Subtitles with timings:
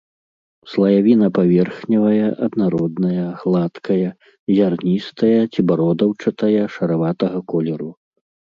[0.71, 4.09] Слаявіна паверхневая, аднародная, гладкая,
[4.57, 7.89] зярністая ці бародаўчатая шараватага колеру.